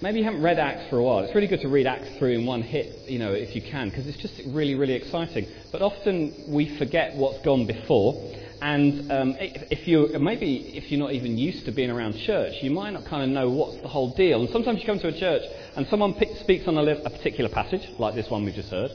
[0.00, 1.24] maybe you haven't read Acts for a while.
[1.24, 3.90] It's really good to read Acts through in one hit, you know, if you can,
[3.90, 5.46] because it's just really, really exciting.
[5.72, 8.34] But often we forget what's gone before.
[8.62, 12.70] And um, if you maybe if you're not even used to being around church, you
[12.70, 14.40] might not kind of know what's the whole deal.
[14.40, 15.42] And sometimes you come to a church
[15.76, 18.90] and someone pick, speaks on a, a particular passage, like this one we've just heard,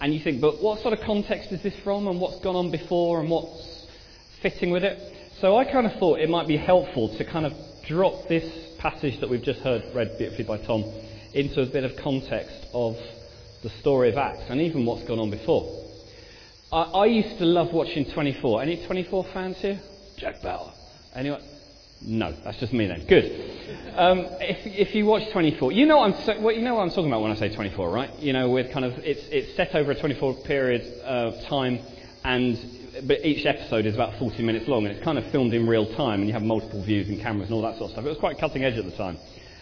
[0.00, 2.70] and you think, but what sort of context is this from, and what's gone on
[2.70, 3.86] before, and what's
[4.40, 4.96] fitting with it?
[5.40, 7.54] So I kind of thought it might be helpful to kind of
[7.86, 10.84] drop this passage that we've just heard read beautifully by Tom
[11.34, 12.96] into a bit of context of
[13.62, 15.84] the story of Acts and even what's gone on before.
[16.72, 18.62] I, I used to love watching 24.
[18.62, 19.80] Any 24 fans here?
[20.16, 20.72] Jack Bauer.
[21.14, 21.42] Anyone?
[22.00, 23.04] No, that's just me then.
[23.06, 23.24] Good.
[23.96, 27.08] Um, if, if you watch 24, you know, I'm well, you know what I'm talking
[27.08, 28.18] about when I say 24, right?
[28.20, 31.80] You know, with kind of it's, it's set over a 24 period of uh, time,
[32.22, 32.56] and
[33.06, 35.86] but each episode is about 40 minutes long, and it's kind of filmed in real
[35.94, 38.04] time, and you have multiple views and cameras and all that sort of stuff.
[38.04, 39.18] It was quite cutting edge at the time.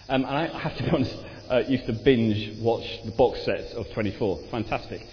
[0.09, 1.16] Um, and I have to be honest,
[1.50, 4.40] uh, used to binge watch the box sets of 24.
[4.51, 5.07] Fantastic.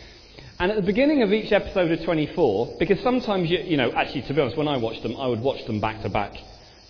[0.60, 4.22] And at the beginning of each episode of 24, because sometimes, you, you know, actually,
[4.24, 6.36] to be honest, when I watched them, I would watch them back to back,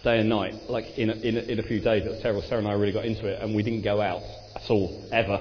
[0.04, 2.06] day and night, like in a, in a, in a few days.
[2.06, 2.42] It was terrible.
[2.44, 4.22] Sarah and I really got into it, and we didn't go out
[4.56, 5.38] at all, ever,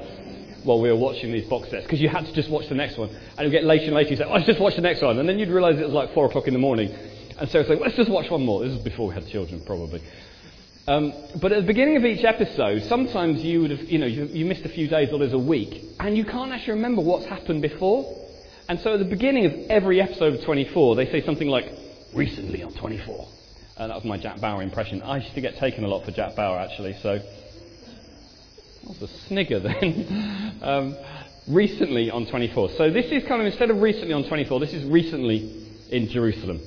[0.63, 2.97] while we were watching these box sets, because you had to just watch the next
[2.97, 3.09] one.
[3.11, 5.03] And it would get later and later, you say, oh, let's just watch the next
[5.03, 5.19] one.
[5.19, 6.95] And then you'd realise it was like 4 o'clock in the morning.
[7.39, 8.63] And Sarah would say, let's just watch one more.
[8.63, 10.01] This is before we had children, probably.
[10.87, 14.27] Um, but at the beginning of each episode, sometimes you would have, you know, you,
[14.27, 17.25] you missed a few days or there's a week, and you can't actually remember what's
[17.27, 18.19] happened before.
[18.69, 21.73] And so at the beginning of every episode of 24, they say something like,
[22.15, 23.29] recently on 24.
[23.78, 25.03] And that was my Jack Bauer impression.
[25.03, 27.19] I used to get taken a lot for Jack Bauer, actually, so.
[27.19, 30.59] That was a snigger then.
[30.62, 30.97] um,
[31.48, 32.70] recently on 24.
[32.70, 36.61] So this is kind of, instead of recently on 24, this is recently in Jerusalem.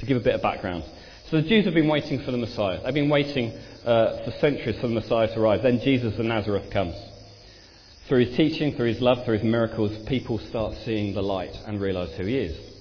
[0.00, 0.84] To give a bit of background.
[1.30, 2.80] So the Jews have been waiting for the Messiah.
[2.82, 3.52] They've been waiting
[3.84, 5.62] uh, for centuries for the Messiah to arrive.
[5.62, 6.94] Then Jesus of Nazareth comes.
[8.08, 11.80] Through his teaching, through his love, through his miracles, people start seeing the light and
[11.80, 12.73] realize who he is.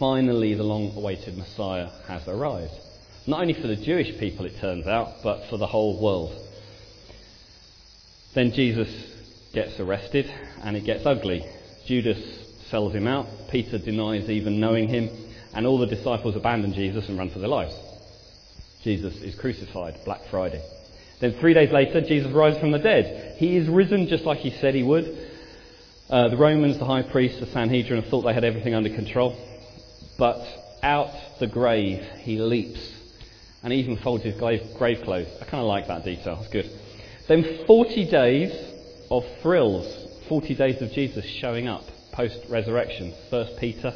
[0.00, 2.72] Finally, the long awaited Messiah has arrived.
[3.26, 6.34] Not only for the Jewish people, it turns out, but for the whole world.
[8.32, 8.88] Then Jesus
[9.52, 11.44] gets arrested and it gets ugly.
[11.84, 12.18] Judas
[12.70, 13.26] sells him out.
[13.50, 15.10] Peter denies even knowing him.
[15.52, 17.76] And all the disciples abandon Jesus and run for their lives.
[18.82, 20.62] Jesus is crucified, Black Friday.
[21.20, 23.36] Then three days later, Jesus rises from the dead.
[23.36, 25.28] He is risen just like he said he would.
[26.08, 29.36] Uh, the Romans, the high priest, the Sanhedrin have thought they had everything under control.
[30.20, 30.46] But
[30.82, 32.78] out the grave, he leaps
[33.62, 35.28] and even folds his grave, clothes.
[35.40, 36.38] I kind of like that detail.
[36.42, 36.70] It's good.
[37.26, 38.52] Then 40 days
[39.10, 39.86] of thrills,
[40.28, 43.14] 40 days of Jesus showing up post resurrection.
[43.30, 43.94] First Peter,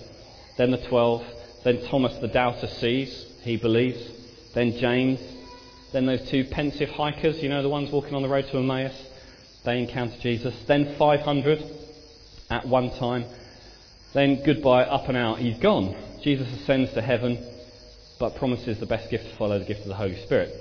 [0.57, 1.27] then the 12,
[1.63, 4.01] then Thomas the doubter sees, he believes,
[4.55, 5.21] then James,
[5.93, 8.95] then those two pensive hikers, you know, the ones walking on the road to Emmaus,
[9.65, 10.55] they encounter Jesus.
[10.67, 11.63] Then 500
[12.49, 13.27] at one time.
[14.15, 15.97] Then goodbye, up and out, he's gone.
[16.23, 17.37] Jesus ascends to heaven,
[18.21, 20.55] but promises the best gift to follow, the gift of the Holy Spirit.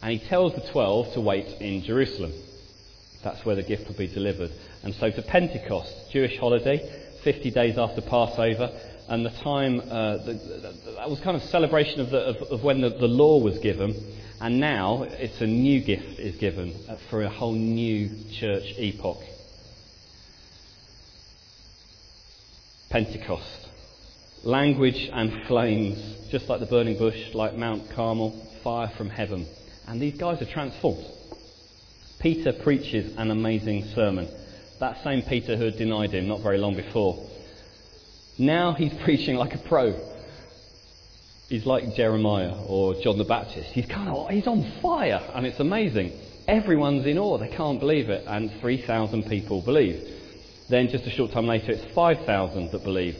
[0.00, 2.32] And he tells the 12 to wait in Jerusalem.
[3.24, 4.52] That's where the gift will be delivered.
[4.84, 6.78] And so to Pentecost, Jewish holiday,
[7.24, 8.70] 50 days after Passover,
[9.08, 12.62] and the time uh, the, the, that was kind of celebration of, the, of, of
[12.62, 13.94] when the, the, law was given,
[14.40, 19.18] and now it's a new gift is given uh, for a whole new church epoch.
[22.94, 23.68] Pentecost,
[24.44, 25.98] language and flames,
[26.30, 28.30] just like the burning bush, like Mount Carmel,
[28.62, 29.48] fire from heaven,
[29.88, 31.04] and these guys are transformed.
[32.20, 34.28] Peter preaches an amazing sermon.
[34.78, 37.28] That same Peter who had denied him not very long before
[38.38, 39.92] now he's preaching like a pro.
[41.48, 43.70] He's like Jeremiah or John the Baptist.
[43.70, 46.12] He's kind of he's on fire, and it's amazing.
[46.46, 50.20] Everyone's in awe; they can't believe it, and 3,000 people believe.
[50.68, 53.16] Then, just a short time later, it's 5,000 that believe,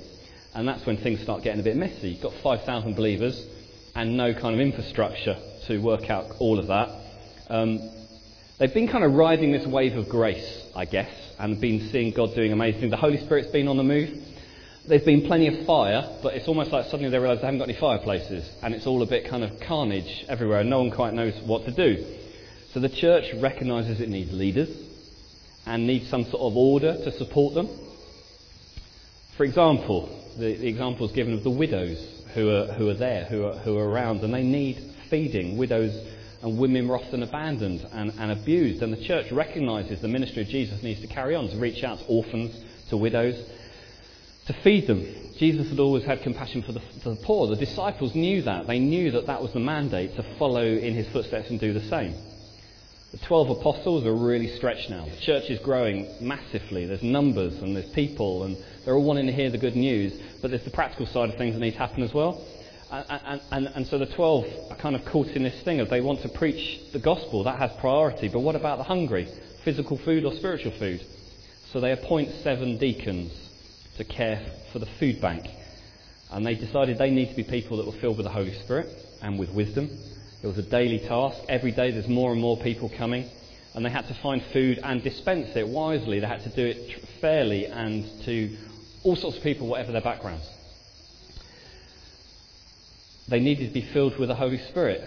[0.54, 2.10] and that's when things start getting a bit messy.
[2.10, 3.46] You've got 5,000 believers
[3.94, 6.88] and no kind of infrastructure to work out all of that.
[7.50, 7.90] Um,
[8.58, 12.34] they've been kind of riding this wave of grace, I guess, and been seeing God
[12.34, 12.90] doing amazing things.
[12.90, 14.10] The Holy Spirit's been on the move.
[14.88, 17.68] There's been plenty of fire, but it's almost like suddenly they realise they haven't got
[17.68, 21.12] any fireplaces, and it's all a bit kind of carnage everywhere, and no one quite
[21.12, 22.06] knows what to do.
[22.72, 24.83] So the church recognises it needs leaders
[25.66, 27.68] and need some sort of order to support them.
[29.36, 30.08] For example,
[30.38, 31.98] the, the example is given of the widows
[32.34, 34.78] who are, who are there, who are, who are around, and they need
[35.08, 35.56] feeding.
[35.56, 35.94] Widows
[36.42, 40.48] and women are often abandoned and, and abused, and the church recognises the ministry of
[40.48, 42.54] Jesus needs to carry on to reach out to orphans,
[42.90, 43.42] to widows,
[44.46, 45.06] to feed them.
[45.38, 47.48] Jesus had always had compassion for the, for the, poor.
[47.48, 48.66] The disciples knew that.
[48.66, 51.80] They knew that that was the mandate to follow in his footsteps and do the
[51.88, 52.14] same.
[53.14, 55.04] The 12 apostles are really stretched now.
[55.04, 56.84] The church is growing massively.
[56.84, 60.12] There's numbers and there's people and they're all wanting to hear the good news,
[60.42, 62.44] but there's the practical side of things that need to happen as well.
[62.90, 66.00] And, and, and, so the 12 are kind of caught in this thing of they
[66.00, 69.28] want to preach the gospel, that has priority, but what about the hungry?
[69.62, 71.00] Physical food or spiritual food?
[71.72, 73.32] So they appoint seven deacons
[73.96, 75.46] to care for the food bank.
[76.32, 78.88] And they decided they need to be people that were filled with the Holy Spirit
[79.22, 79.88] and with wisdom.
[80.44, 81.38] It was a daily task.
[81.48, 83.30] Every day there's more and more people coming.
[83.72, 86.20] And they had to find food and dispense it wisely.
[86.20, 88.54] They had to do it fairly and to
[89.04, 90.46] all sorts of people, whatever their backgrounds.
[93.26, 95.02] They needed to be filled with the Holy Spirit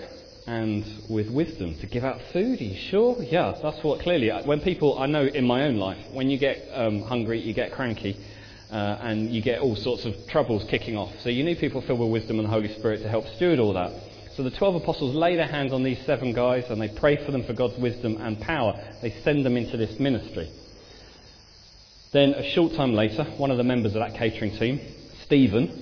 [0.47, 2.59] and with wisdom to give out food.
[2.59, 3.21] Are you sure?
[3.21, 4.31] Yeah, that's what clearly.
[4.43, 7.73] When people, I know in my own life, when you get um, hungry, you get
[7.73, 8.17] cranky,
[8.71, 11.13] uh, and you get all sorts of troubles kicking off.
[11.21, 13.73] So you need people filled with wisdom and the Holy Spirit to help steward all
[13.73, 13.93] that.
[14.37, 17.31] So the 12 apostles lay their hands on these seven guys and they pray for
[17.31, 18.79] them for God's wisdom and power.
[19.01, 20.47] They send them into this ministry.
[22.11, 24.79] Then, a short time later, one of the members of that catering team,
[25.23, 25.81] Stephen,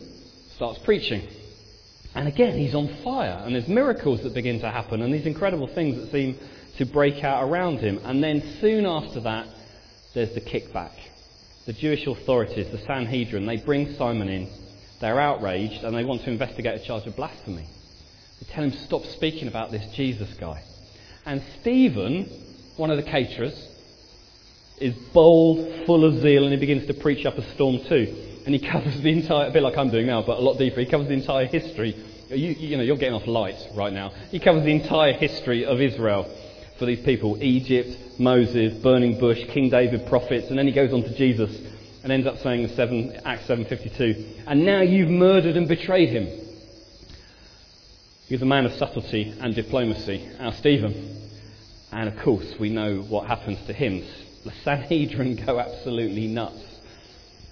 [0.55, 1.27] starts preaching.
[2.15, 5.67] And again, he's on fire, and there's miracles that begin to happen, and these incredible
[5.67, 6.39] things that seem
[6.77, 7.99] to break out around him.
[8.05, 9.47] And then, soon after that,
[10.13, 10.93] there's the kickback.
[11.65, 14.49] The Jewish authorities, the Sanhedrin, they bring Simon in.
[15.01, 17.67] They're outraged, and they want to investigate a charge of blasphemy.
[18.39, 20.63] They tell him to stop speaking about this Jesus guy.
[21.25, 22.29] And Stephen,
[22.77, 23.69] one of the caterers,
[24.79, 28.53] is bold, full of zeal, and he begins to preach up a storm too and
[28.53, 30.79] he covers the entire, a bit like I'm doing now, but a lot deeper.
[30.79, 31.95] He covers the entire history.
[32.29, 34.11] You, you know, you're getting off light right now.
[34.31, 36.23] He covers the entire history of Israel
[36.79, 41.03] for these people Egypt, Moses, burning bush, King David, prophets, and then he goes on
[41.03, 41.55] to Jesus
[42.03, 46.44] and ends up saying in 7, Acts 7.52, and now you've murdered and betrayed him.
[48.27, 51.29] He was a man of subtlety and diplomacy, our Stephen.
[51.91, 54.03] And of course, we know what happens to him.
[54.43, 56.75] The Sanhedrin go absolutely nuts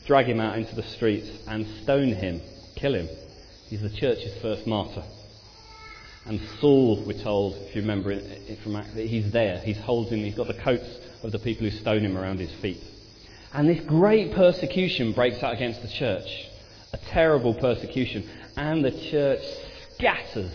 [0.06, 2.42] drag him out into the streets and stone him,
[2.76, 3.08] kill him.
[3.70, 5.04] He's the church's first martyr.
[6.26, 9.60] And Saul, we're told, if you remember it from Acts, he's there.
[9.60, 12.82] He's holding, he's got the coats of the people who stone him around his feet.
[13.54, 16.50] And this great persecution breaks out against the church.
[16.94, 18.28] A terrible persecution.
[18.56, 19.44] And the church
[19.96, 20.54] scatters,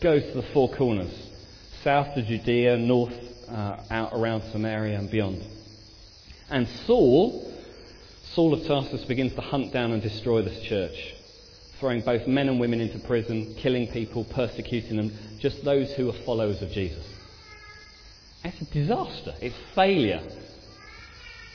[0.00, 1.12] goes to the four corners
[1.82, 3.14] south to Judea, north
[3.48, 5.42] uh, out around Samaria and beyond.
[6.50, 7.54] And Saul
[8.34, 11.14] Saul of Tarsus begins to hunt down and destroy this church,
[11.80, 16.12] throwing both men and women into prison, killing people, persecuting them, just those who are
[16.24, 17.04] followers of Jesus.
[18.44, 19.34] It's a disaster.
[19.40, 20.22] It's failure.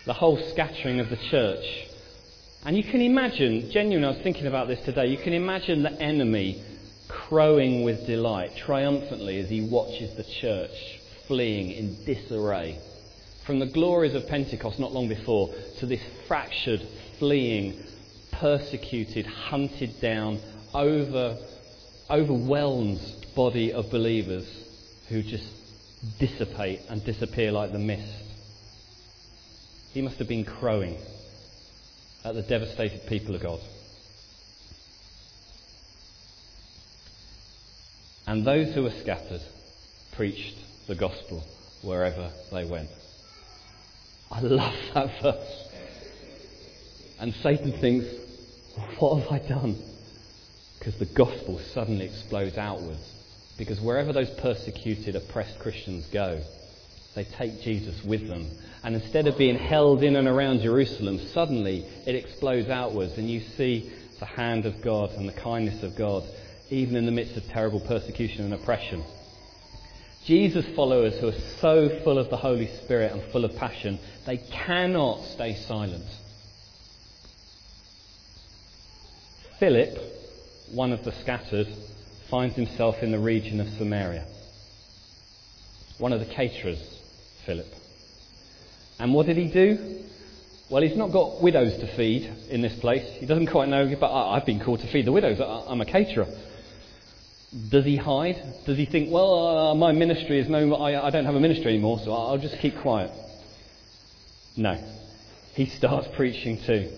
[0.05, 1.63] The whole scattering of the church.
[2.65, 6.01] And you can imagine, genuinely, I was thinking about this today, you can imagine the
[6.01, 6.61] enemy
[7.27, 12.77] crowing with delight, triumphantly, as he watches the church fleeing in disarray
[13.45, 16.81] from the glories of Pentecost not long before to this fractured,
[17.19, 17.77] fleeing,
[18.31, 20.39] persecuted, hunted down,
[20.73, 21.37] over,
[22.09, 23.01] overwhelmed
[23.35, 24.47] body of believers
[25.09, 25.47] who just
[26.19, 28.23] dissipate and disappear like the mist.
[29.93, 30.97] He must have been crowing
[32.23, 33.59] at the devastated people of God.
[38.33, 39.41] And those who were scattered
[40.13, 40.57] preached
[40.87, 41.43] the gospel
[41.83, 42.89] wherever they went.
[44.31, 45.67] I love that verse.
[47.19, 48.07] And Satan thinks,
[48.97, 49.77] what have I done?
[50.79, 53.07] Because the gospel suddenly explodes outwards.
[53.59, 56.41] Because wherever those persecuted, oppressed Christians go,
[57.13, 58.49] they take Jesus with them.
[58.83, 63.41] And instead of being held in and around Jerusalem, suddenly it explodes outwards, and you
[63.41, 66.23] see the hand of God and the kindness of God,
[66.73, 69.03] even in the midst of terrible persecution and oppression.
[70.25, 74.37] Jesus' followers who are so full of the Holy Spirit and full of passion, they
[74.37, 76.05] cannot stay silent.
[79.59, 79.97] Philip,
[80.71, 81.67] one of the scattered,
[82.29, 84.25] finds himself in the region of Samaria.
[85.99, 86.81] One of the caterers,
[87.45, 87.67] Philip.
[88.99, 89.99] And what did he do?
[90.69, 93.05] Well, he's not got widows to feed in this place.
[93.19, 95.39] He doesn't quite know, but I've been called to feed the widows.
[95.39, 96.27] I'm a caterer.
[97.69, 98.41] Does he hide?
[98.65, 101.73] Does he think, well, uh, my ministry is no, I, I don't have a ministry
[101.73, 103.11] anymore, so I'll just keep quiet?
[104.57, 104.79] No.
[105.53, 106.91] He starts preaching too.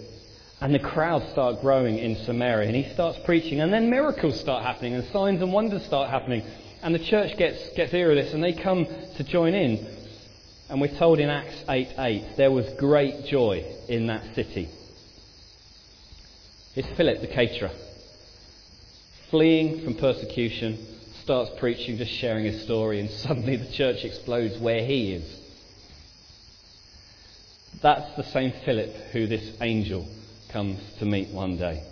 [0.62, 4.64] And the crowds start growing in Samaria, and he starts preaching, and then miracles start
[4.64, 6.44] happening, and signs and wonders start happening.
[6.82, 9.86] And the church gets, gets ear of this, and they come to join in.
[10.70, 14.70] And we're told in Acts 8 8, there was great joy in that city.
[16.76, 17.72] It's Philip the caterer
[19.36, 20.78] fleeing from persecution,
[21.24, 25.40] starts preaching, just sharing his story, and suddenly the church explodes where he is.
[27.82, 30.08] That's the same Philip who this angel
[30.54, 31.84] comes to meet one day.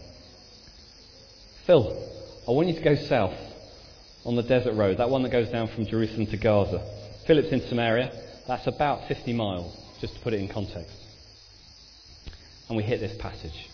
[1.66, 1.92] Phil,
[2.48, 3.36] I want you to go south
[4.24, 6.82] on the desert road, that one that goes down from Jerusalem to Gaza.
[7.28, 8.10] Philip's in Samaria.
[8.48, 10.96] That's about 50 miles, just to put it in context.
[12.70, 13.68] And we hit this passage.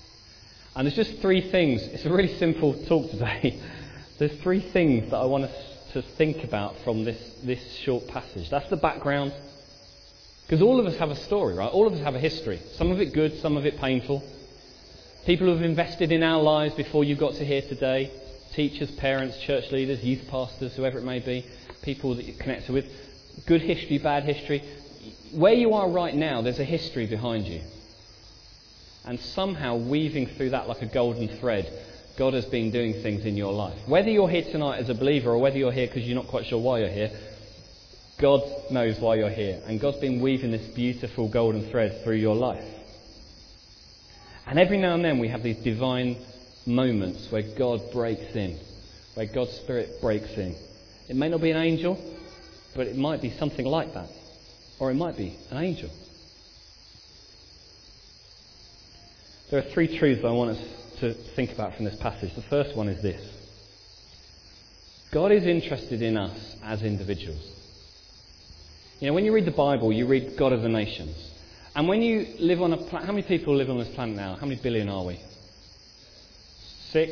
[0.80, 1.82] And there's just three things.
[1.82, 3.60] It's a really simple talk today.
[4.18, 8.50] there's three things that I want us to think about from this, this short passage.
[8.50, 9.34] That's the background.
[10.44, 11.70] Because all of us have a story, right?
[11.70, 12.62] All of us have a history.
[12.76, 14.24] Some of it good, some of it painful.
[15.26, 18.10] People who have invested in our lives before you got to here today
[18.54, 21.46] teachers, parents, church leaders, youth pastors, whoever it may be,
[21.82, 22.86] people that you're connected with.
[23.46, 24.64] Good history, bad history.
[25.34, 27.64] Where you are right now, there's a history behind you.
[29.06, 31.72] And somehow, weaving through that like a golden thread,
[32.18, 33.78] God has been doing things in your life.
[33.88, 36.46] Whether you're here tonight as a believer or whether you're here because you're not quite
[36.46, 37.12] sure why you're here,
[38.20, 39.62] God knows why you're here.
[39.66, 42.66] And God's been weaving this beautiful golden thread through your life.
[44.46, 46.18] And every now and then we have these divine
[46.66, 48.60] moments where God breaks in,
[49.14, 50.56] where God's Spirit breaks in.
[51.08, 51.98] It may not be an angel,
[52.76, 54.10] but it might be something like that.
[54.80, 55.90] Or it might be an angel.
[59.50, 60.64] There are three truths I want us
[61.00, 62.36] to think about from this passage.
[62.36, 63.22] The first one is this
[65.12, 67.42] God is interested in us as individuals.
[69.00, 71.16] You know, when you read the Bible, you read God of the nations.
[71.76, 74.36] And when you live on a planet, how many people live on this planet now?
[74.36, 75.20] How many billion are we?
[76.92, 77.12] Six?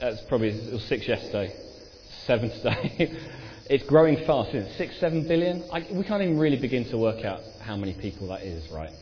[0.00, 1.54] That's probably, it was six yesterday.
[2.26, 3.16] Seven today.
[3.70, 4.76] it's growing fast, isn't it?
[4.76, 5.64] Six, seven billion?
[5.72, 8.92] I, we can't even really begin to work out how many people that is, right?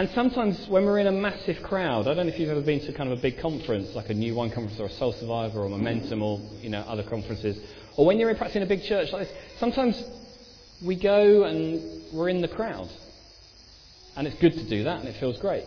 [0.00, 2.80] And sometimes when we're in a massive crowd, I don't know if you've ever been
[2.86, 5.60] to kind of a big conference, like a New Wine conference or a Soul Survivor
[5.60, 7.58] or Momentum or you know other conferences,
[7.98, 10.02] or when you're in perhaps in a big church like this, sometimes
[10.82, 12.88] we go and we're in the crowd.
[14.16, 15.64] And it's good to do that, and it feels great.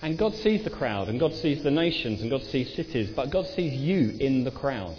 [0.00, 3.28] And God sees the crowd, and God sees the nations, and God sees cities, but
[3.28, 4.96] God sees you in the crowd.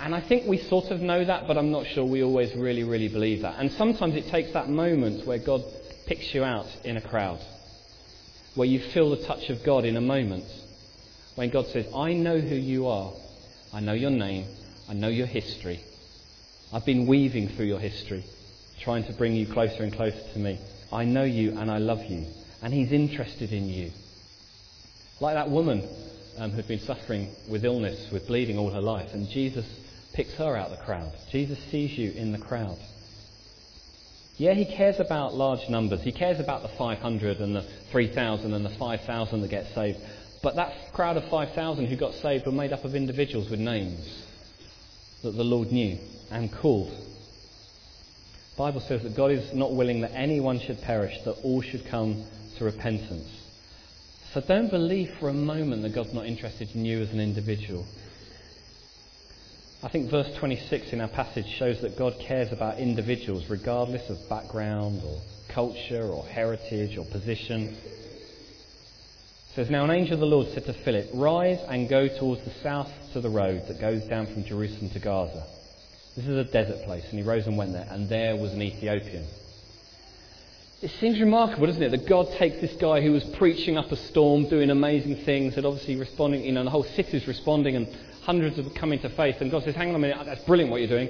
[0.00, 2.82] And I think we sort of know that, but I'm not sure we always really,
[2.82, 3.60] really believe that.
[3.60, 5.62] And sometimes it takes that moment where God
[6.06, 7.40] picks you out in a crowd,
[8.54, 10.44] where you feel the touch of God in a moment,
[11.34, 13.12] when God says, I know who you are,
[13.74, 14.46] I know your name,
[14.88, 15.80] I know your history.
[16.72, 18.24] I've been weaving through your history,
[18.80, 20.58] trying to bring you closer and closer to me.
[20.92, 22.26] I know you and I love you,
[22.62, 23.90] and He's interested in you.
[25.20, 25.86] Like that woman
[26.38, 29.66] um, who'd been suffering with illness, with bleeding all her life, and Jesus
[30.12, 31.12] picks her out of the crowd.
[31.30, 32.78] Jesus sees you in the crowd.
[34.38, 36.02] Yeah, he cares about large numbers.
[36.02, 39.98] He cares about the 500 and the 3,000 and the 5,000 that get saved.
[40.42, 44.24] But that crowd of 5,000 who got saved were made up of individuals with names
[45.22, 45.98] that the Lord knew
[46.30, 46.90] and called.
[46.90, 51.86] The Bible says that God is not willing that anyone should perish, that all should
[51.86, 52.24] come
[52.58, 53.28] to repentance.
[54.32, 57.86] So don't believe for a moment that God's not interested in you as an individual.
[59.82, 64.16] I think verse 26 in our passage shows that God cares about individuals regardless of
[64.28, 67.68] background or culture or heritage or position.
[67.68, 72.42] It says, Now an angel of the Lord said to Philip, Rise and go towards
[72.44, 75.44] the south to the road that goes down from Jerusalem to Gaza.
[76.16, 77.04] This is a desert place.
[77.10, 79.26] And he rose and went there, and there was an Ethiopian.
[80.82, 83.96] It seems remarkable, doesn't it, that God takes this guy who was preaching up a
[83.96, 87.88] storm, doing amazing things, and obviously responding, you know, the whole city's responding, and
[88.24, 89.40] hundreds of coming to faith.
[89.40, 91.08] And God says, hang on a minute, that's brilliant what you're doing.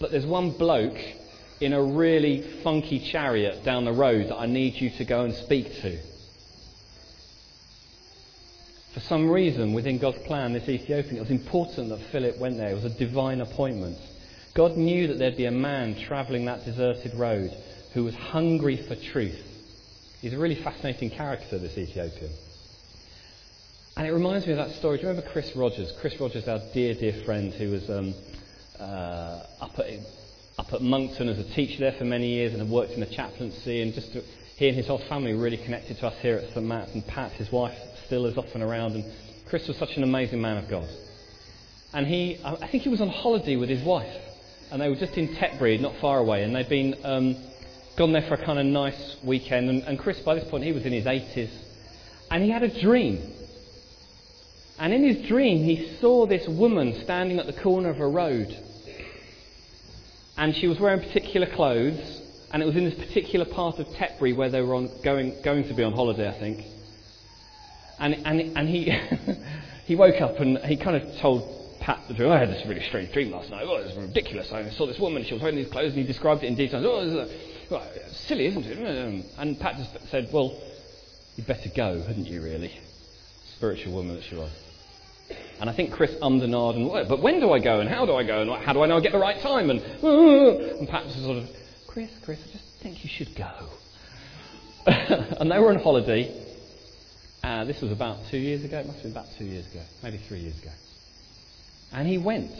[0.00, 0.98] But there's one bloke
[1.60, 5.32] in a really funky chariot down the road that I need you to go and
[5.32, 5.98] speak to.
[8.92, 12.70] For some reason, within God's plan, this Ethiopian, it was important that Philip went there.
[12.70, 13.98] It was a divine appointment.
[14.54, 17.56] God knew that there'd be a man travelling that deserted road
[17.96, 19.40] who was hungry for truth.
[20.20, 22.30] He's a really fascinating character, this Ethiopian.
[23.96, 24.98] And it reminds me of that story.
[24.98, 25.94] Do you remember Chris Rogers?
[25.98, 28.12] Chris Rogers, our dear, dear friend who was um,
[28.78, 29.86] uh, up, at,
[30.58, 33.06] up at Monkton as a teacher there for many years and had worked in the
[33.06, 33.80] chaplaincy.
[33.80, 34.22] And just to,
[34.56, 36.66] he and his whole family were really connected to us here at St.
[36.66, 36.92] Matt's.
[36.92, 38.92] And Pat, his wife, still is often around.
[38.92, 39.06] And
[39.48, 40.86] Chris was such an amazing man of God.
[41.94, 44.20] And he, I think he was on holiday with his wife.
[44.70, 46.42] And they were just in Tetbury, not far away.
[46.42, 47.36] And they'd been um,
[47.96, 49.70] gone there for a kind of nice weekend.
[49.70, 51.50] And, and Chris, by this point, he was in his 80s.
[52.30, 53.34] And he had a dream
[54.78, 58.56] and in his dream, he saw this woman standing at the corner of a road.
[60.36, 62.20] And she was wearing particular clothes,
[62.52, 65.66] and it was in this particular part of Tetbury where they were on, going, going
[65.68, 66.64] to be on holiday, I think.
[67.98, 68.90] And, and, and he,
[69.86, 72.30] he woke up and he kind of told Pat the dream.
[72.30, 73.64] I had this really strange dream last night.
[73.66, 74.52] Oh, it was ridiculous.
[74.52, 75.24] I saw this woman.
[75.24, 76.86] She was wearing these clothes, and he described it in detail.
[76.86, 77.28] Oh,
[77.70, 78.78] well, silly, isn't it?
[78.78, 80.54] Um, and Pat just said, "Well,
[81.36, 82.42] you'd better go, hadn't you?
[82.42, 82.72] Really,
[83.56, 84.50] spiritual woman that she was."
[85.60, 88.06] And I think Chris ummed and ahed and, but when do I go and how
[88.06, 89.70] do I go and how do I know I get the right time?
[89.70, 91.50] And, and Pat was sort of,
[91.86, 93.50] Chris, Chris, I just think you should go.
[94.86, 96.42] and they were on holiday.
[97.42, 98.78] Uh, this was about two years ago.
[98.78, 100.70] It must have been about two years ago, maybe three years ago.
[101.92, 102.52] And he went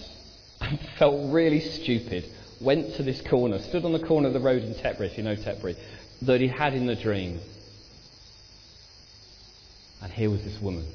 [0.60, 2.24] and felt really stupid.
[2.60, 5.24] Went to this corner, stood on the corner of the road in Tetbury, if you
[5.24, 5.76] know Tetbury,
[6.22, 7.40] that he had in the dream.
[10.02, 10.86] And here was this woman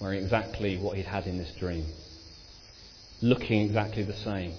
[0.00, 1.84] wearing exactly what he'd had in this dream,
[3.20, 4.52] looking exactly the same.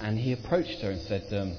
[0.00, 1.52] And he approached her and said, um,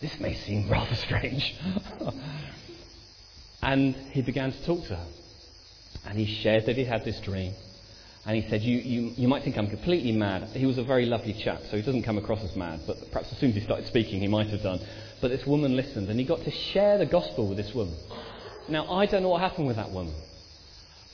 [0.00, 1.54] This may seem rather strange.
[3.62, 5.06] and he began to talk to her.
[6.06, 7.52] And he shared that he had this dream.
[8.24, 10.44] And he said, you, you, you might think I'm completely mad.
[10.54, 13.32] He was a very lovely chap, so he doesn't come across as mad, but perhaps
[13.32, 14.80] as soon as he started speaking, he might have done.
[15.20, 17.96] But this woman listened, and he got to share the gospel with this woman.
[18.68, 20.14] Now, I don't know what happened with that woman.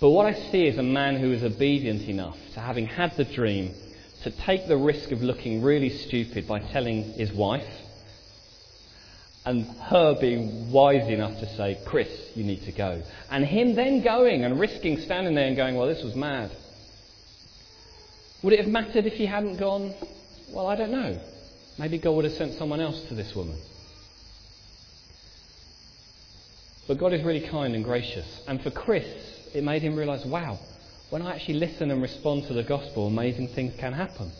[0.01, 3.25] But what I see is a man who is obedient enough to having had the
[3.25, 3.73] dream
[4.23, 7.67] to take the risk of looking really stupid by telling his wife,
[9.47, 13.03] and her being wise enough to say, Chris, you need to go.
[13.31, 16.51] And him then going and risking standing there and going, well, this was mad.
[18.43, 19.95] Would it have mattered if he hadn't gone?
[20.53, 21.21] Well, I don't know.
[21.79, 23.59] Maybe God would have sent someone else to this woman.
[26.87, 28.43] But God is really kind and gracious.
[28.47, 29.07] And for Chris,
[29.55, 30.59] it made him realize, wow,
[31.11, 34.33] when I actually listen and respond to the gospel, amazing things can happen.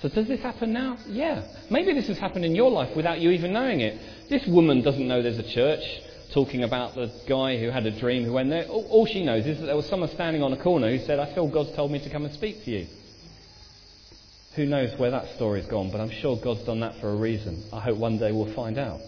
[0.00, 0.96] So does this happen now?
[1.06, 1.42] Yeah.
[1.70, 4.00] Maybe this has happened in your life without you even knowing it.
[4.28, 5.82] This woman doesn't know there's a church
[6.32, 8.64] talking about the guy who had a dream who went there.
[8.66, 11.18] All, all she knows is that there was someone standing on a corner who said,
[11.18, 12.86] I feel God's told me to come and speak to you.
[14.56, 17.62] Who knows where that story's gone, but I'm sure God's done that for a reason.
[17.72, 19.00] I hope one day we'll find out.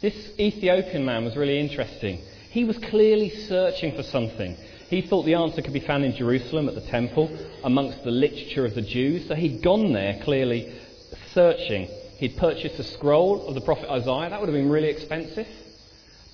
[0.00, 2.20] This Ethiopian man was really interesting.
[2.50, 4.56] He was clearly searching for something.
[4.88, 7.30] He thought the answer could be found in Jerusalem at the temple,
[7.62, 9.28] amongst the literature of the Jews.
[9.28, 10.72] So he'd gone there clearly
[11.32, 11.88] searching.
[12.20, 14.28] He'd purchased a scroll of the prophet Isaiah.
[14.28, 15.48] That would have been really expensive.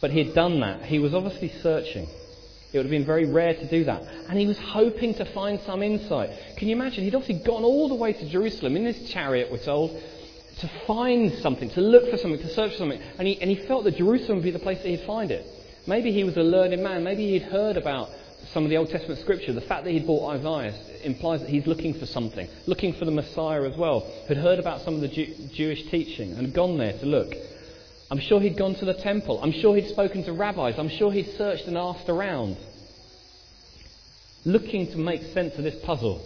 [0.00, 0.82] But he'd done that.
[0.82, 2.08] He was obviously searching.
[2.72, 4.02] It would have been very rare to do that.
[4.28, 6.30] And he was hoping to find some insight.
[6.56, 7.04] Can you imagine?
[7.04, 9.92] He'd obviously gone all the way to Jerusalem in this chariot, we're told,
[10.58, 13.00] to find something, to look for something, to search for something.
[13.20, 15.46] And he, and he felt that Jerusalem would be the place that he'd find it.
[15.86, 17.04] Maybe he was a learned man.
[17.04, 18.10] Maybe he'd heard about
[18.56, 19.52] some of the Old Testament scripture.
[19.52, 23.10] The fact that he'd bought Isaiah implies that he's looking for something, looking for the
[23.10, 24.10] Messiah as well.
[24.28, 27.34] Had heard about some of the Jew- Jewish teaching and gone there to look.
[28.10, 29.40] I'm sure he'd gone to the temple.
[29.42, 30.78] I'm sure he'd spoken to rabbis.
[30.78, 32.56] I'm sure he'd searched and asked around,
[34.46, 36.22] looking to make sense of this puzzle.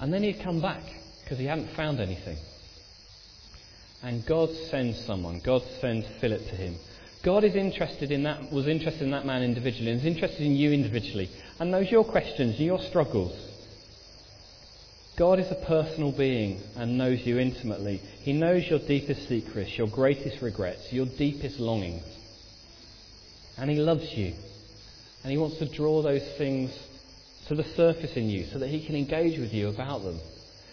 [0.00, 0.82] And then he'd come back
[1.22, 2.38] because he hadn't found anything.
[4.02, 5.38] And God sends someone.
[5.44, 6.74] God sends Philip to him
[7.26, 10.54] God is interested in that, was interested in that man individually and is interested in
[10.54, 13.36] you individually and knows your questions and your struggles.
[15.18, 18.00] God is a personal being and knows you intimately.
[18.20, 22.04] He knows your deepest secrets, your greatest regrets, your deepest longings.
[23.58, 24.32] And He loves you.
[25.24, 26.70] And He wants to draw those things
[27.48, 30.20] to the surface in you so that He can engage with you about them.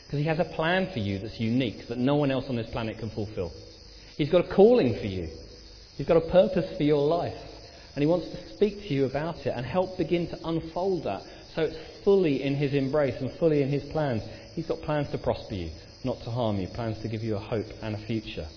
[0.06, 2.70] Because He has a plan for you that's unique, that no one else on this
[2.70, 3.52] planet can fulfill.
[4.18, 5.30] He's got a calling for you.
[5.98, 7.38] He's got a purpose for your life.
[7.96, 11.24] And He wants to speak to you about it and help begin to unfold that
[11.54, 14.24] so it's fully in His embrace and fully in His plans.
[14.56, 15.70] He's got plans to prosper you,
[16.04, 18.48] not to harm you, plans to give you a hope and a future.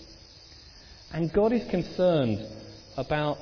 [1.13, 2.45] And God is concerned
[2.97, 3.39] about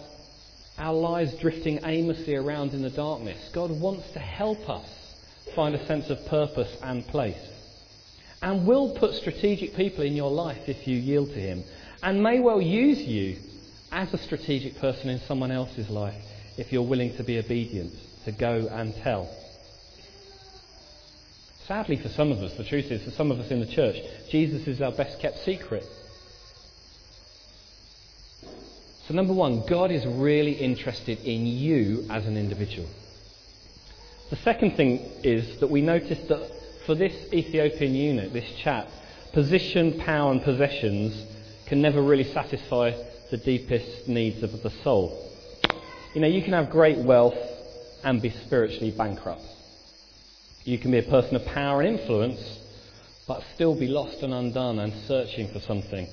[0.77, 3.51] our lives drifting aimlessly around in the darkness.
[3.53, 5.15] God wants to help us
[5.55, 7.39] find a sense of purpose and place.
[8.43, 11.63] And will put strategic people in your life if you yield to Him.
[12.03, 13.39] And may well use you
[13.95, 16.21] as a strategic person in someone else's life
[16.59, 19.31] if you're willing to be obedient, to go and tell.
[21.67, 23.97] Sadly, for some of us, the truth is, for some of us in the church,
[24.31, 25.87] Jesus is our best kept secret.
[29.07, 32.89] So, number one, God is really interested in you as an individual.
[34.31, 36.51] The second thing is that we notice that
[36.85, 38.89] for this Ethiopian eunuch, this chap,
[39.33, 41.15] position, power, and possessions
[41.67, 42.93] can never really satisfy
[43.35, 45.29] the deepest needs of the soul.
[46.15, 47.35] You know, you can have great wealth
[48.05, 49.43] and be spiritually bankrupt.
[50.63, 52.61] You can be a person of power and influence,
[53.27, 56.07] but still be lost and undone and searching for something.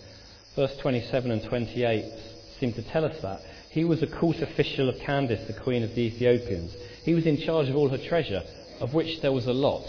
[0.55, 2.05] Verse 27 and 28
[2.59, 3.41] seem to tell us that.
[3.69, 6.75] He was a court official of Candace, the queen of the Ethiopians.
[7.03, 8.41] He was in charge of all her treasure,
[8.79, 9.85] of which there was a lot.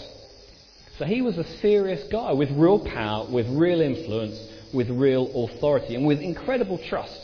[0.99, 4.39] So he was a serious guy with real power, with real influence,
[4.75, 7.22] with real authority, and with incredible trust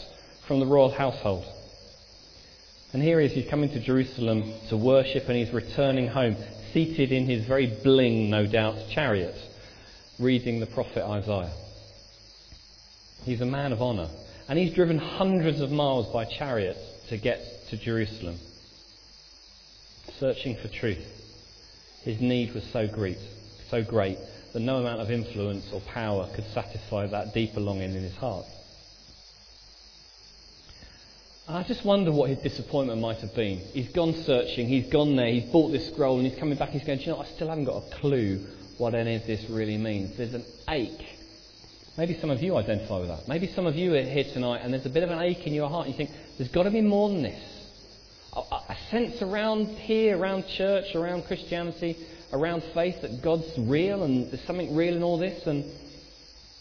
[0.48, 1.44] from the royal household.
[2.94, 6.36] And here he is, he's coming to Jerusalem to worship, and he's returning home,
[6.72, 9.36] seated in his very bling, no doubt, chariot,
[10.18, 11.52] reading the prophet Isaiah.
[13.24, 14.08] He's a man of honour,
[14.48, 16.78] and he's driven hundreds of miles by chariot
[17.10, 18.38] to get to Jerusalem,
[20.18, 21.06] searching for truth.
[22.04, 23.18] His need was so great,
[23.68, 24.16] so great
[24.54, 28.46] that no amount of influence or power could satisfy that deeper longing in his heart.
[31.50, 33.60] I just wonder what his disappointment might have been.
[33.72, 36.68] He's gone searching, he's gone there, he's bought this scroll, and he's coming back.
[36.68, 38.44] He's going, Do you know, I still haven't got a clue
[38.76, 40.14] what any of this really means.
[40.14, 41.06] There's an ache.
[41.96, 43.26] Maybe some of you identify with that.
[43.28, 45.54] Maybe some of you are here tonight, and there's a bit of an ache in
[45.54, 45.86] your heart.
[45.86, 47.40] And you think, There's got to be more than this.
[48.36, 51.96] I, sense around here, around church, around Christianity,
[52.30, 55.46] around faith, that God's real and there's something real in all this.
[55.46, 55.64] And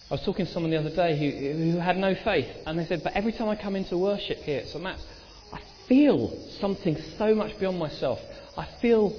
[0.10, 2.86] I was talking to someone the other day who, who had no faith, and they
[2.86, 4.82] said, But every time I come into worship here at St.
[4.82, 5.06] Matt's,
[5.52, 6.30] I feel
[6.62, 8.22] something so much beyond myself.
[8.58, 9.14] I feel,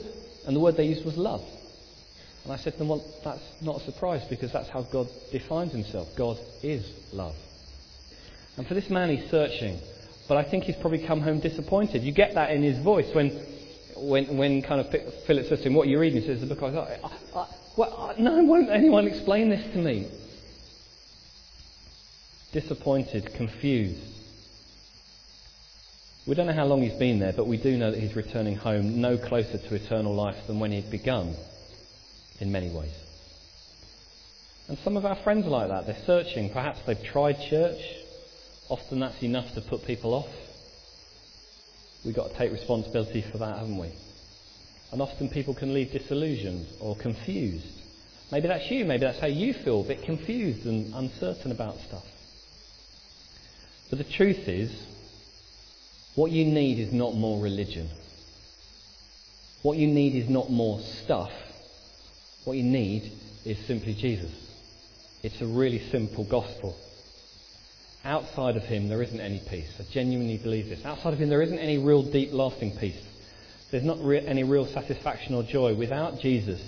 [0.47, 1.45] and the word they used was love.
[2.45, 5.73] And I said to them, Well, that's not a surprise because that's how God defines
[5.73, 6.09] himself.
[6.17, 7.37] God is love.
[8.57, 9.79] And for this man, he's searching,
[10.27, 12.03] but I think he's probably come home disappointed.
[12.03, 13.29] You get that in his voice when,
[13.95, 14.91] when, when kind of
[15.27, 16.23] Philip says to him, What are you reading?
[16.23, 17.47] He says, The book I, I, I,
[17.77, 20.09] well, no, won't anyone explain this to me?
[22.53, 24.01] Disappointed, confused.
[26.27, 28.57] We don't know how long he's been there, but we do know that he's returning
[28.57, 31.35] home no closer to eternal life than when he'd begun,
[32.41, 32.93] in many ways.
[34.69, 35.87] And some of our friends are like that.
[35.87, 36.51] They're searching.
[36.51, 37.81] Perhaps they've tried church.
[38.69, 40.29] Often that's enough to put people off.
[42.05, 43.91] We've got to take responsibility for that, haven't we?
[44.93, 47.65] And often people can leave disillusioned or confused.
[48.31, 48.85] Maybe that's you.
[48.85, 52.05] Maybe that's how you feel, a bit confused and uncertain about stuff.
[53.91, 54.71] But the truth is,
[56.15, 57.89] what you need is not more religion.
[59.63, 61.33] What you need is not more stuff.
[62.45, 63.13] What you need
[63.45, 64.33] is simply Jesus.
[65.23, 66.77] It's a really simple gospel.
[68.05, 69.71] Outside of Him, there isn't any peace.
[69.79, 70.85] I genuinely believe this.
[70.85, 73.01] Outside of Him, there isn't any real, deep, lasting peace.
[73.71, 75.75] There's not re- any real satisfaction or joy.
[75.75, 76.61] Without Jesus,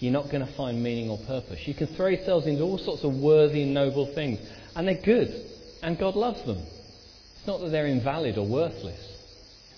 [0.00, 1.66] you're not going to find meaning or purpose.
[1.66, 4.40] You can throw yourselves into all sorts of worthy and noble things,
[4.74, 5.44] and they're good
[5.82, 6.58] and God loves them.
[6.58, 9.00] It's not that they're invalid or worthless,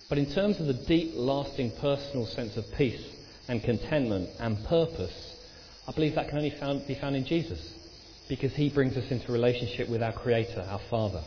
[0.09, 3.05] but in terms of the deep, lasting, personal sense of peace
[3.49, 5.37] and contentment and purpose,
[5.87, 7.75] I believe that can only found, be found in Jesus
[8.29, 11.23] because he brings us into relationship with our Creator, our Father.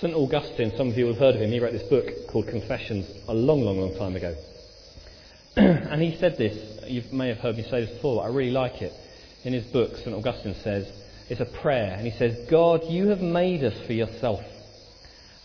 [0.00, 0.14] St.
[0.14, 3.34] Augustine, some of you have heard of him, he wrote this book called Confessions a
[3.34, 4.34] long, long, long time ago.
[5.56, 8.50] and he said this, you may have heard me say this before, but I really
[8.50, 8.94] like it.
[9.44, 10.14] In his book, St.
[10.14, 10.90] Augustine says,
[11.30, 14.44] it's a prayer, and he says, God, you have made us for yourself,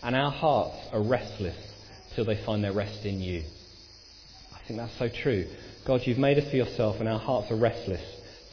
[0.02, 1.56] and our hearts are restless
[2.14, 3.44] till they find their rest in you.
[4.52, 5.46] I think that's so true.
[5.84, 8.02] God, you've made us for yourself, and our hearts are restless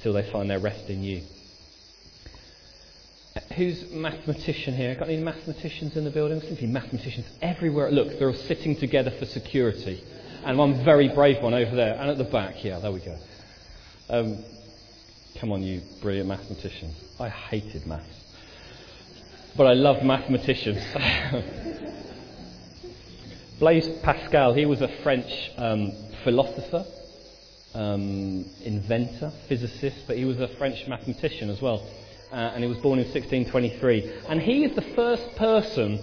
[0.04, 1.24] till they find their rest in you.
[3.56, 4.94] Who's mathematician here?
[4.94, 6.40] Got any mathematicians in the building?
[6.42, 7.90] Simply mathematicians everywhere.
[7.90, 10.04] Look, they're all sitting together for security.
[10.46, 11.96] And one very brave one over there.
[11.96, 13.18] And at the back, yeah, there we go.
[14.10, 14.44] Um,
[15.40, 16.96] Come on, you brilliant mathematicians.
[17.20, 18.24] I hated maths.
[19.58, 20.82] But I love mathematicians.
[23.60, 25.92] Blaise Pascal, he was a French um,
[26.24, 26.86] philosopher,
[27.74, 31.88] um, inventor, physicist, but he was a French mathematician as well.
[32.32, 34.12] Uh, and he was born in 1623.
[34.28, 36.00] And he is the first person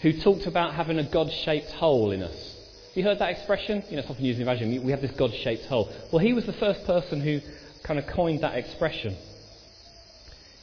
[0.00, 2.56] who talked about having a God shaped hole in us.
[2.94, 3.82] You heard that expression?
[3.88, 4.84] You know, it's often used in evangelism.
[4.84, 5.90] We have this God shaped hole.
[6.10, 7.40] Well, he was the first person who
[7.82, 9.16] kind of coined that expression.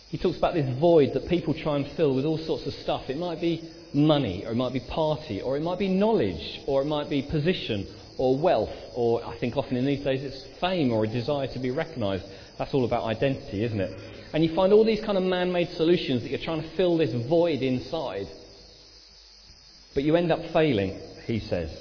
[0.10, 3.10] He talks about this void that people try and fill with all sorts of stuff.
[3.10, 6.82] It might be money, or it might be party, or it might be knowledge, or
[6.82, 7.86] it might be position,
[8.18, 11.60] or wealth, or I think often in these days it's fame or a desire to
[11.60, 12.26] be recognised.
[12.58, 13.98] That's all about identity, isn't it?
[14.34, 16.98] And you find all these kind of man made solutions that you're trying to fill
[16.98, 18.28] this void inside.
[19.94, 21.72] But you end up failing, he says.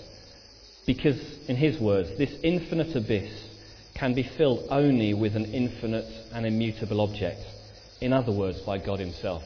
[0.86, 3.47] Because, in his words, this infinite abyss
[3.98, 7.40] can be filled only with an infinite and immutable object.
[8.00, 9.42] In other words, by God Himself.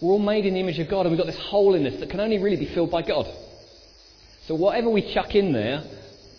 [0.00, 1.98] We're all made in the image of God, and we've got this hole in us
[2.00, 3.26] that can only really be filled by God.
[4.46, 5.82] So whatever we chuck in there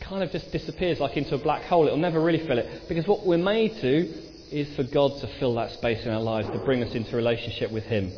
[0.02, 1.88] kind of just disappears like into a black hole.
[1.88, 2.88] It'll never really fill it.
[2.88, 4.14] Because what we're made to
[4.52, 7.72] is for God to fill that space in our lives, to bring us into relationship
[7.72, 8.12] with Him.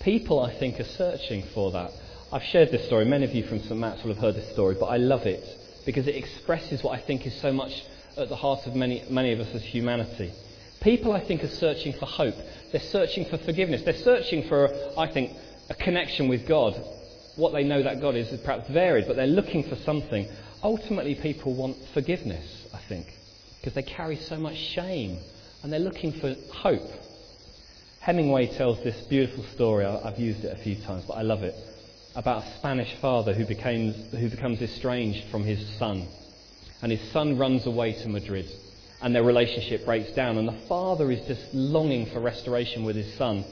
[0.00, 1.90] People, I think, are searching for that.
[2.32, 3.04] I've shared this story.
[3.06, 3.76] Many of you from St.
[3.76, 7.02] Matt's will have heard this story, but I love it because it expresses what I
[7.02, 7.84] think is so much
[8.16, 10.32] at the heart of many, many of us as humanity.
[10.80, 12.34] People, I think, are searching for hope.
[12.72, 13.82] They're searching for forgiveness.
[13.82, 15.32] They're searching for, I think,
[15.70, 16.74] a connection with God.
[17.36, 20.28] What they know that God is is perhaps varied, but they're looking for something.
[20.62, 23.06] Ultimately, people want forgiveness, I think,
[23.60, 25.18] because they carry so much shame
[25.62, 26.90] and they're looking for hope.
[28.00, 29.86] Hemingway tells this beautiful story.
[29.86, 31.54] I've used it a few times, but I love it.
[32.14, 36.06] About a Spanish father who, became, who becomes estranged from his son.
[36.82, 38.46] And his son runs away to Madrid.
[39.00, 40.36] And their relationship breaks down.
[40.36, 43.44] And the father is just longing for restoration with his son.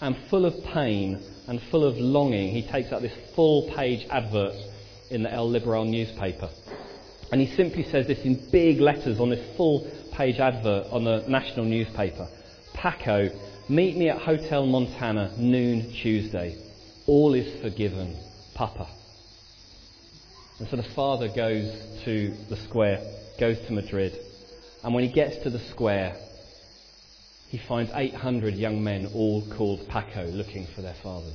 [0.00, 4.54] And full of pain and full of longing, he takes out this full page advert
[5.10, 6.50] in the El Liberal newspaper.
[7.32, 11.24] And he simply says this in big letters on this full page advert on the
[11.26, 12.28] national newspaper
[12.74, 13.30] Paco,
[13.66, 16.63] Meet me at Hotel Montana, noon Tuesday.
[17.06, 18.16] All is forgiven.
[18.54, 18.88] Papa.
[20.58, 21.70] And so the father goes
[22.04, 23.00] to the square,
[23.38, 24.16] goes to Madrid.
[24.82, 26.16] And when he gets to the square,
[27.48, 31.32] he finds 800 young men all called Paco looking for their father.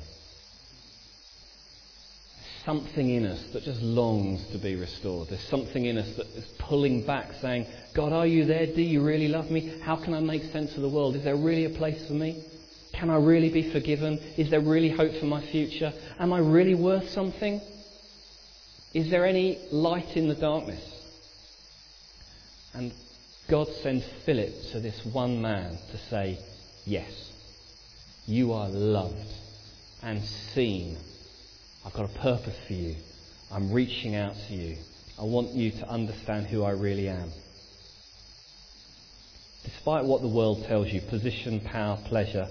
[2.65, 5.29] Something in us that just longs to be restored.
[5.29, 8.67] There's something in us that is pulling back, saying, God, are you there?
[8.67, 9.79] Do you really love me?
[9.81, 11.15] How can I make sense of the world?
[11.15, 12.43] Is there really a place for me?
[12.99, 14.19] Can I really be forgiven?
[14.35, 15.93] Is there really hope for my future?
[16.19, 17.61] Am I really worth something?
[18.93, 20.83] Is there any light in the darkness?
[22.73, 22.91] And
[23.47, 26.39] God sends Philip to this one man to say,
[26.85, 27.31] Yes,
[28.27, 29.33] you are loved
[30.03, 30.21] and
[30.53, 30.97] seen
[31.85, 32.95] I've got a purpose for you.
[33.49, 34.75] I'm reaching out to you.
[35.17, 37.31] I want you to understand who I really am.
[39.63, 42.49] Despite what the world tells you position, power, pleasure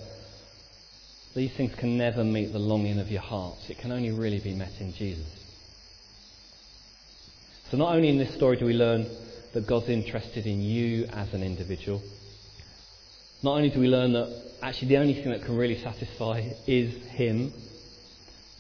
[1.35, 3.71] these things can never meet the longing of your hearts.
[3.71, 5.27] It can only really be met in Jesus.
[7.71, 9.07] So, not only in this story do we learn
[9.53, 12.03] that God's interested in you as an individual,
[13.43, 16.95] not only do we learn that actually the only thing that can really satisfy is
[17.09, 17.53] Him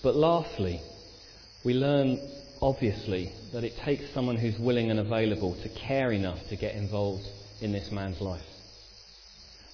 [0.02, 0.80] but lastly,
[1.64, 2.20] we learn,
[2.62, 7.26] obviously, that it takes someone who's willing and available to care enough to get involved
[7.60, 8.46] in this man's life.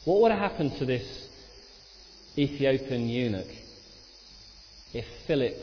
[0.05, 1.29] What would have happened to this
[2.37, 3.47] Ethiopian eunuch
[4.95, 5.57] if Philip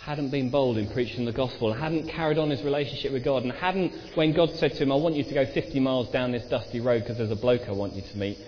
[0.00, 3.52] hadn't been bold in preaching the gospel, hadn't carried on his relationship with God, and
[3.52, 6.44] hadn't, when God said to him, I want you to go 50 miles down this
[6.44, 8.38] dusty road because there's a bloke I want you to meet,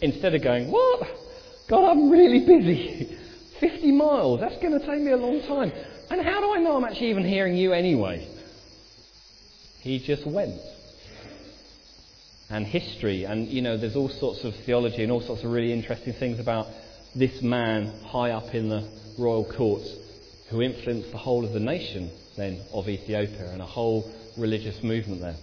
[0.00, 1.06] instead of going, What?
[1.68, 3.16] God, I'm really busy.
[3.60, 5.72] 50 miles, that's going to take me a long time.
[6.10, 8.28] And how do I know I'm actually even hearing you anyway?
[9.80, 10.60] He just went.
[12.48, 15.72] And history, and you know, there's all sorts of theology and all sorts of really
[15.72, 16.68] interesting things about
[17.14, 19.92] this man high up in the royal courts
[20.50, 25.22] who influenced the whole of the nation then of Ethiopia and a whole religious movement
[25.22, 25.36] there.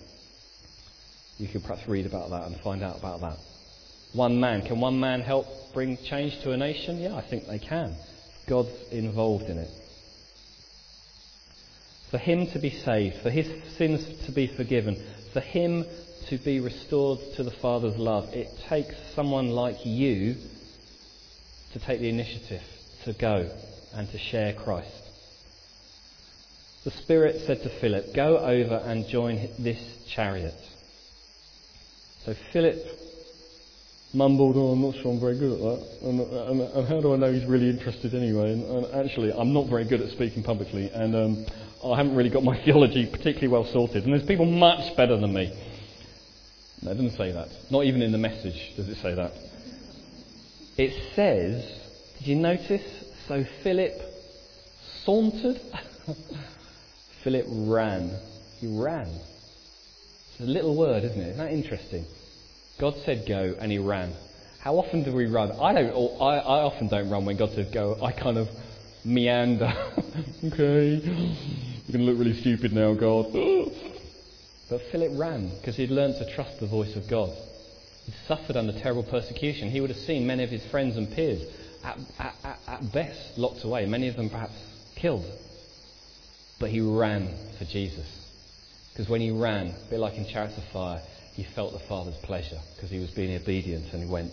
[1.39, 3.37] You could perhaps read about that and find out about that.
[4.13, 4.61] One man.
[4.61, 6.99] Can one man help bring change to a nation?
[6.99, 7.95] Yeah, I think they can.
[8.47, 9.69] God's involved in it.
[12.11, 15.85] For him to be saved, for his sins to be forgiven, for him
[16.29, 20.35] to be restored to the Father's love, it takes someone like you
[21.73, 22.61] to take the initiative
[23.03, 23.49] to go
[23.93, 25.03] and to share Christ.
[26.83, 30.55] The Spirit said to Philip, Go over and join this chariot.
[32.25, 32.77] So Philip
[34.13, 36.07] mumbled, oh, I'm not sure I'm very good at that.
[36.07, 38.53] And, and, and how do I know he's really interested anyway?
[38.53, 41.45] And, and, actually, I'm not very good at speaking publicly, and um,
[41.83, 44.03] I haven't really got my theology particularly well sorted.
[44.03, 45.51] And there's people much better than me.
[46.83, 47.47] No, it doesn't say that.
[47.71, 49.31] Not even in the message does it say that.
[50.77, 51.63] It says,
[52.17, 52.83] did you notice?
[53.27, 53.93] So Philip
[55.05, 55.61] sauntered.
[57.23, 58.11] Philip ran.
[58.59, 59.07] He ran.
[59.07, 61.29] It's a little word, isn't it?
[61.29, 62.05] Isn't that interesting?
[62.79, 64.13] God said go, and he ran.
[64.59, 65.51] How often do we run?
[65.51, 65.91] I don't.
[66.21, 67.97] I, I often don't run when God says go.
[68.01, 68.49] I kind of
[69.05, 69.71] meander.
[70.45, 73.27] okay, you're going to look really stupid now, God.
[74.73, 77.29] But Philip ran because he'd learned to trust the voice of God.
[78.07, 79.69] He suffered under terrible persecution.
[79.69, 81.43] He would have seen many of his friends and peers,
[81.83, 84.55] at, at, at best, locked away, many of them perhaps
[84.95, 85.27] killed.
[86.59, 88.07] But he ran for Jesus.
[88.91, 92.17] Because when he ran, a bit like in Chariots of Fire, he felt the Father's
[92.23, 94.31] pleasure because he was being obedient and he went.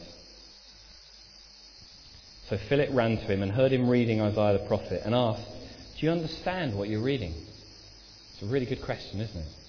[2.49, 5.47] So Philip ran to him and heard him reading Isaiah the prophet and asked,
[5.99, 7.35] Do you understand what you're reading?
[8.33, 9.60] It's a really good question, isn't it?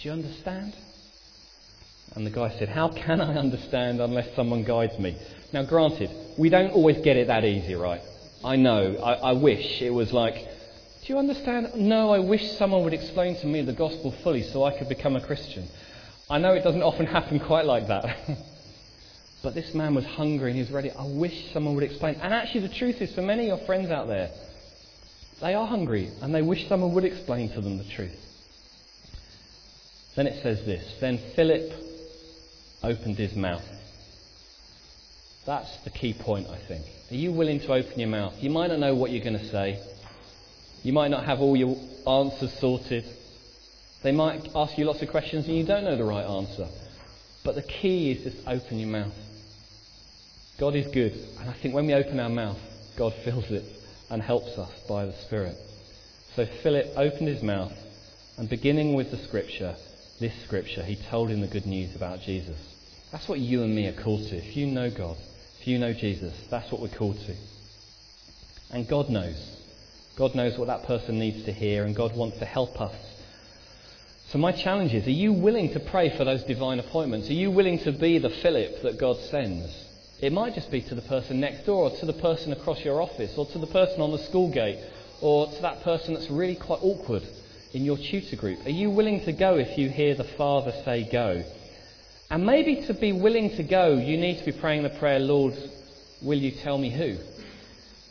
[0.00, 0.74] Do you understand?
[2.14, 5.16] And the guy said, How can I understand unless someone guides me?
[5.52, 8.00] Now, granted, we don't always get it that easy, right?
[8.44, 8.96] I know.
[9.02, 11.70] I, I wish it was like, do you understand?
[11.74, 15.16] No, I wish someone would explain to me the gospel fully so I could become
[15.16, 15.66] a Christian.
[16.30, 18.16] I know it doesn't often happen quite like that.
[19.42, 20.92] but this man was hungry and he was ready.
[20.92, 22.16] I wish someone would explain.
[22.22, 24.30] And actually, the truth is, for many of your friends out there,
[25.40, 28.27] they are hungry and they wish someone would explain to them the truth.
[30.18, 31.72] Then it says this Then Philip
[32.82, 33.62] opened his mouth.
[35.46, 36.84] That's the key point, I think.
[37.12, 38.34] Are you willing to open your mouth?
[38.42, 39.80] You might not know what you're going to say.
[40.82, 43.04] You might not have all your answers sorted.
[44.02, 46.66] They might ask you lots of questions and you don't know the right answer.
[47.44, 49.14] But the key is just open your mouth.
[50.58, 51.12] God is good.
[51.38, 52.58] And I think when we open our mouth,
[52.96, 53.62] God fills it
[54.10, 55.56] and helps us by the Spirit.
[56.34, 57.72] So Philip opened his mouth
[58.36, 59.76] and beginning with the scripture,
[60.20, 62.56] this scripture, he told him the good news about Jesus.
[63.12, 64.36] That's what you and me are called to.
[64.36, 65.16] If you know God,
[65.60, 67.34] if you know Jesus, that's what we're called to.
[68.70, 69.56] And God knows.
[70.16, 72.94] God knows what that person needs to hear, and God wants to help us.
[74.30, 77.30] So, my challenge is are you willing to pray for those divine appointments?
[77.30, 79.86] Are you willing to be the Philip that God sends?
[80.20, 83.00] It might just be to the person next door, or to the person across your
[83.00, 84.80] office, or to the person on the school gate,
[85.20, 87.22] or to that person that's really quite awkward
[87.72, 88.64] in your tutor group?
[88.66, 91.44] Are you willing to go if you hear the Father say go?
[92.30, 95.54] And maybe to be willing to go, you need to be praying the prayer, Lord,
[96.22, 97.16] will you tell me who?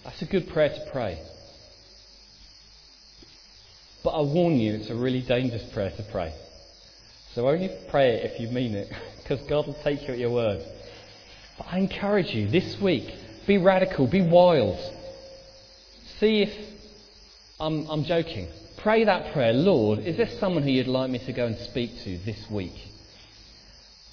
[0.04, 1.20] That's a good prayer to pray.
[4.04, 6.34] But I warn you, it's a really dangerous prayer to pray.
[7.34, 10.32] So only pray it if you mean it, because God will take you at your
[10.32, 10.64] word.
[11.58, 13.14] But I encourage you this week,
[13.46, 14.80] be radical, be wild.
[16.20, 16.54] See if
[17.60, 18.48] I'm, I'm joking.
[18.78, 21.92] Pray that prayer, Lord, is there someone who you'd like me to go and speak
[22.04, 22.76] to this week?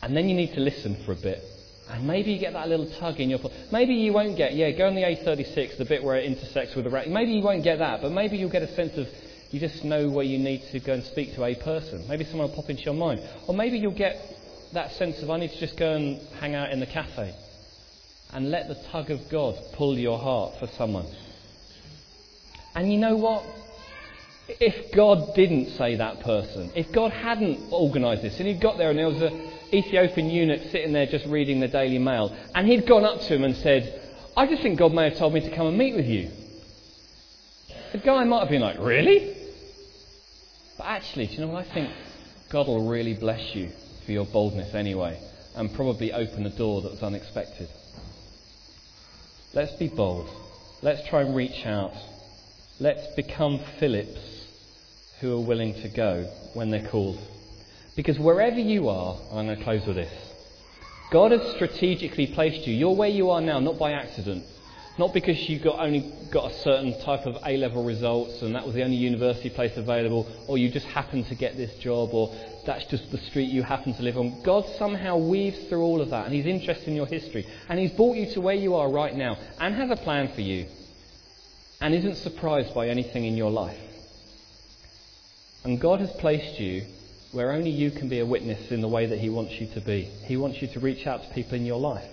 [0.03, 1.43] And then you need to listen for a bit.
[1.91, 3.39] And maybe you get that little tug in your.
[3.71, 6.87] Maybe you won't get, yeah, go on the A36, the bit where it intersects with
[6.87, 7.09] the rack.
[7.09, 9.07] Maybe you won't get that, but maybe you'll get a sense of
[9.51, 12.09] you just know where you need to go and speak to a person.
[12.09, 13.21] Maybe someone will pop into your mind.
[13.47, 14.17] Or maybe you'll get
[14.73, 17.35] that sense of, I need to just go and hang out in the cafe.
[18.33, 21.07] And let the tug of God pull your heart for someone.
[22.75, 23.45] And you know what?
[24.49, 28.91] If God didn't say that person, if God hadn't organised this, and he'd got there
[28.91, 32.87] and there was an Ethiopian eunuch sitting there just reading the Daily Mail, and he'd
[32.87, 34.01] gone up to him and said,
[34.37, 36.31] I just think God may have told me to come and meet with you.
[37.93, 39.37] The guy might have been like, Really?
[40.77, 41.67] But actually, do you know what?
[41.67, 41.91] I think
[42.51, 43.71] God will really bless you
[44.05, 45.19] for your boldness anyway,
[45.55, 47.69] and probably open a door that was unexpected.
[49.55, 50.29] Let's be bold.
[50.83, 51.95] Let's try and reach out.
[52.81, 54.34] Let's become Philips
[55.25, 57.19] who are willing to go when they're called.
[57.97, 60.13] Because wherever you are, I'm going to close with this
[61.11, 62.75] God has strategically placed you.
[62.75, 64.45] You're where you are now, not by accident.
[64.99, 68.67] Not because you got only got a certain type of A level results and that
[68.67, 72.33] was the only university place available, or you just happened to get this job, or
[72.67, 74.43] that's just the street you happen to live on.
[74.43, 77.47] God somehow weaves through all of that and He's interested in your history.
[77.71, 80.43] And He's brought you to where you are right now and has a plan for
[80.43, 80.67] you
[81.81, 83.94] and isn't surprised by anything in your life.
[85.65, 86.85] And God has placed you
[87.33, 89.81] where only you can be a witness in the way that He wants you to
[89.81, 90.03] be.
[90.03, 92.09] He wants you to reach out to people in your life.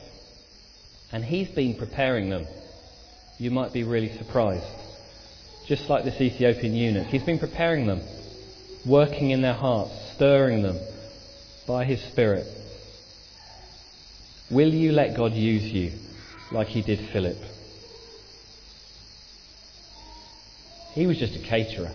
[1.12, 2.48] And He's been preparing them.
[3.38, 4.66] You might be really surprised.
[5.68, 8.02] Just like this Ethiopian eunuch, He's been preparing them,
[8.86, 10.80] working in their hearts, stirring them
[11.68, 12.48] by His Spirit.
[14.50, 15.92] Will you let God use you
[16.52, 17.38] like He did Philip?
[20.94, 21.94] He was just a caterer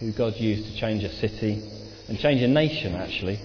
[0.00, 1.62] who God used to change a city
[2.08, 3.38] and change a nation, actually.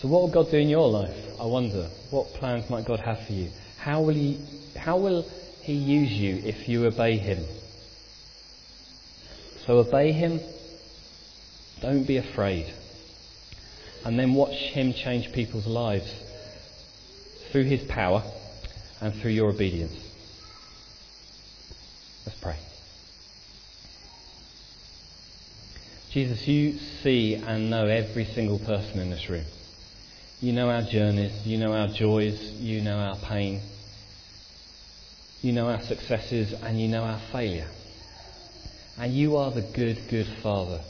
[0.00, 1.16] So, what will God do in your life?
[1.40, 1.88] I wonder.
[2.10, 3.50] What plans might God have for you?
[3.78, 4.40] How will He,
[4.76, 5.22] how will
[5.62, 7.44] he use you if you obey Him?
[9.66, 10.40] So, obey Him.
[11.80, 12.72] Don't be afraid.
[14.04, 16.12] And then watch Him change people's lives
[17.50, 18.22] through His power
[19.00, 19.96] and through your obedience.
[22.26, 22.56] Let's pray.
[26.12, 29.46] Jesus, you see and know every single person in this room.
[30.42, 33.62] You know our journeys, you know our joys, you know our pain,
[35.40, 37.66] you know our successes, and you know our failure.
[38.98, 40.82] And you are the good, good Father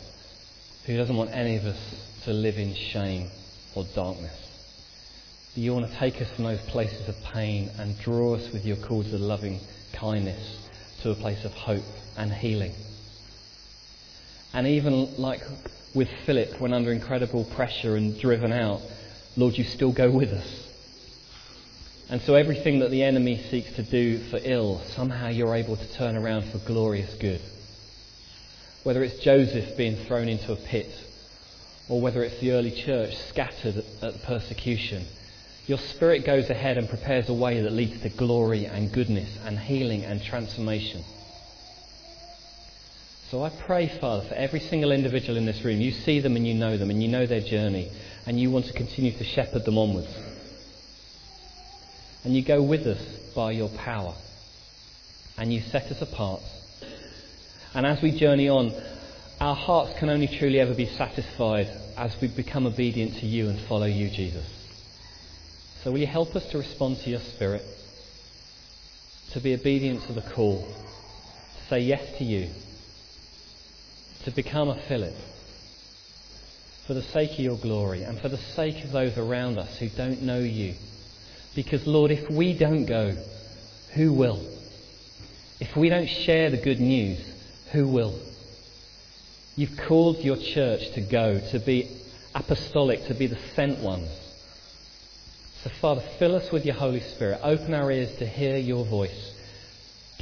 [0.86, 1.78] who doesn't want any of us
[2.24, 3.30] to live in shame
[3.76, 4.34] or darkness.
[5.54, 8.76] You want to take us from those places of pain and draw us with your
[8.78, 9.60] cords of loving
[9.92, 10.68] kindness
[11.02, 11.84] to a place of hope
[12.16, 12.72] and healing.
[14.54, 15.42] And even like
[15.94, 18.80] with Philip, when under incredible pressure and driven out,
[19.36, 20.68] Lord, you still go with us.
[22.10, 25.92] And so everything that the enemy seeks to do for ill, somehow you're able to
[25.94, 27.40] turn around for glorious good.
[28.82, 30.92] Whether it's Joseph being thrown into a pit,
[31.88, 35.06] or whether it's the early church scattered at persecution,
[35.66, 39.58] your spirit goes ahead and prepares a way that leads to glory and goodness and
[39.58, 41.04] healing and transformation.
[43.32, 45.80] So I pray, Father, for every single individual in this room.
[45.80, 47.90] You see them and you know them and you know their journey
[48.26, 50.14] and you want to continue to shepherd them onwards.
[52.24, 53.00] And you go with us
[53.34, 54.14] by your power
[55.38, 56.42] and you set us apart.
[57.72, 58.70] And as we journey on,
[59.40, 63.58] our hearts can only truly ever be satisfied as we become obedient to you and
[63.60, 64.46] follow you, Jesus.
[65.82, 67.64] So will you help us to respond to your Spirit,
[69.30, 72.50] to be obedient to the call, to say yes to you
[74.24, 75.14] to become a Philip
[76.86, 79.88] for the sake of your glory and for the sake of those around us who
[79.88, 80.74] don't know you.
[81.54, 83.16] Because, Lord, if we don't go,
[83.94, 84.44] who will?
[85.60, 87.20] If we don't share the good news,
[87.72, 88.18] who will?
[89.54, 91.88] You've called your church to go, to be
[92.34, 94.10] apostolic, to be the sent ones.
[95.62, 97.40] So, Father, fill us with your Holy Spirit.
[97.42, 99.32] Open our ears to hear your voice.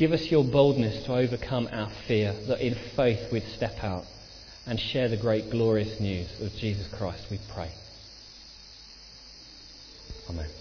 [0.00, 4.06] Give us your boldness to overcome our fear, that in faith we'd step out
[4.66, 7.70] and share the great glorious news of Jesus Christ, we pray.
[10.30, 10.59] Amen.